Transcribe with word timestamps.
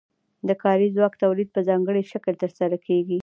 د 0.47 0.49
کاري 0.63 0.87
ځواک 0.95 1.13
تولید 1.23 1.49
په 1.55 1.61
ځانګړي 1.69 2.03
شکل 2.11 2.33
ترسره 2.43 2.77
کیږي. 2.87 3.19